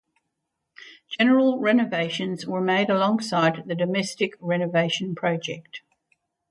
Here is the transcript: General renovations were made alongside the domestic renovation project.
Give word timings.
General 1.09 1.59
renovations 1.59 2.47
were 2.47 2.59
made 2.59 2.89
alongside 2.89 3.67
the 3.67 3.75
domestic 3.75 4.33
renovation 4.41 5.13
project. 5.13 5.81